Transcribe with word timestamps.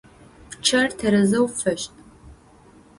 Пчъэр 0.49 0.89
тэрэзэу 0.99 1.47
фэшӀ! 1.57 1.87